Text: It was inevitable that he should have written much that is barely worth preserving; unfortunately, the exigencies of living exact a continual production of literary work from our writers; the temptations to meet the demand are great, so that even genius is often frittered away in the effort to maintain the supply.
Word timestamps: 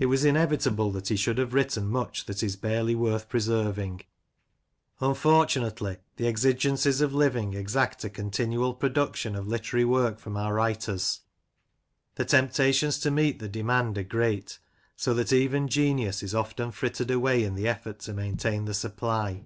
It 0.00 0.06
was 0.06 0.24
inevitable 0.24 0.90
that 0.90 1.06
he 1.06 1.14
should 1.14 1.38
have 1.38 1.54
written 1.54 1.86
much 1.86 2.26
that 2.26 2.42
is 2.42 2.56
barely 2.56 2.96
worth 2.96 3.28
preserving; 3.28 4.00
unfortunately, 4.98 5.98
the 6.16 6.26
exigencies 6.26 7.00
of 7.00 7.14
living 7.14 7.54
exact 7.54 8.02
a 8.02 8.10
continual 8.10 8.74
production 8.74 9.36
of 9.36 9.46
literary 9.46 9.84
work 9.84 10.18
from 10.18 10.36
our 10.36 10.52
writers; 10.52 11.20
the 12.16 12.24
temptations 12.24 12.98
to 12.98 13.12
meet 13.12 13.38
the 13.38 13.48
demand 13.48 13.96
are 13.96 14.02
great, 14.02 14.58
so 14.96 15.14
that 15.14 15.32
even 15.32 15.68
genius 15.68 16.20
is 16.24 16.34
often 16.34 16.72
frittered 16.72 17.12
away 17.12 17.44
in 17.44 17.54
the 17.54 17.68
effort 17.68 18.00
to 18.00 18.12
maintain 18.12 18.64
the 18.64 18.74
supply. 18.74 19.44